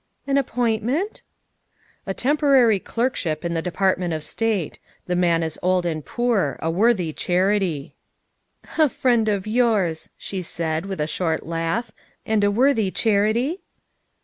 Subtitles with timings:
[0.25, 1.21] "An appointment?""
[2.07, 4.79] A temporary clerkship in the Department of State.
[5.05, 6.57] The man is old and poor.
[6.59, 7.93] A worthy charity."
[8.79, 11.91] "A friend of yours," she said with a short laugh,"
[12.25, 13.61] and a worthy charity?"